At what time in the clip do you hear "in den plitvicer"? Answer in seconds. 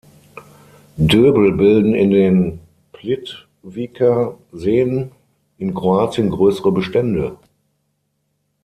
1.93-4.35